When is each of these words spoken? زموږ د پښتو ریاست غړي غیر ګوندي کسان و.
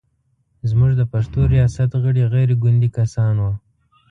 زموږ 0.69 0.91
د 0.97 1.01
پښتو 1.11 1.39
ریاست 1.53 1.91
غړي 2.03 2.23
غیر 2.33 2.49
ګوندي 2.61 2.89
کسان 2.97 3.35
و. 3.41 3.45